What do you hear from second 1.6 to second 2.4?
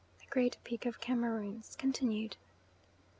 (continued).